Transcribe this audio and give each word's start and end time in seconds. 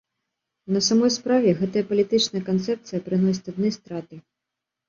На 0.77 0.81
самай 0.87 1.11
справе, 1.17 1.49
гэтая 1.59 1.83
палітычная 1.91 2.43
канцэпцыя 2.49 3.05
прыносіць 3.11 3.49
адны 3.55 3.69
страты. 3.77 4.15